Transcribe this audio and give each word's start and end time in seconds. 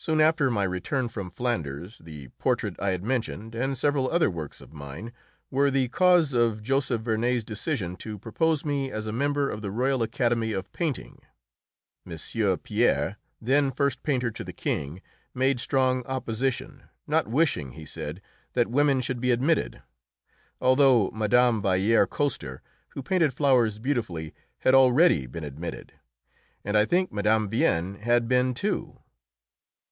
Soon 0.00 0.20
after 0.20 0.48
my 0.48 0.62
return 0.62 1.08
from 1.08 1.28
Flanders, 1.28 1.98
the 1.98 2.28
portrait 2.38 2.76
I 2.78 2.90
had 2.90 3.02
mentioned, 3.02 3.56
and 3.56 3.76
several 3.76 4.08
other 4.08 4.30
works 4.30 4.60
of 4.60 4.72
mine, 4.72 5.12
were 5.50 5.72
the 5.72 5.88
cause 5.88 6.32
of 6.32 6.62
Joseph 6.62 7.02
Vernet's 7.02 7.42
decision 7.42 7.96
to 7.96 8.16
propose 8.16 8.64
me 8.64 8.92
as 8.92 9.06
a 9.08 9.12
member 9.12 9.50
of 9.50 9.60
the 9.60 9.72
Royal 9.72 10.04
Academy 10.04 10.52
of 10.52 10.70
Painting. 10.72 11.20
M. 12.06 12.58
Pierre, 12.58 13.16
then 13.40 13.72
first 13.72 14.04
Painter 14.04 14.30
to 14.30 14.44
the 14.44 14.52
King, 14.52 15.02
made 15.34 15.58
strong 15.58 16.06
opposition, 16.06 16.84
not 17.08 17.26
wishing, 17.26 17.72
he 17.72 17.84
said, 17.84 18.22
that 18.52 18.68
women 18.70 19.00
should 19.00 19.20
be 19.20 19.32
admitted, 19.32 19.82
although 20.60 21.10
Mme. 21.12 21.58
Vallayer 21.60 22.08
Coster, 22.08 22.62
who 22.90 23.02
painted 23.02 23.34
flowers 23.34 23.80
beautifully, 23.80 24.32
had 24.58 24.76
already 24.76 25.26
been 25.26 25.44
admitted, 25.44 25.92
and 26.64 26.78
I 26.78 26.84
think 26.84 27.10
Mme. 27.12 27.46
Vien 27.48 27.96
had 27.96 28.28
been, 28.28 28.54
too. 28.54 29.00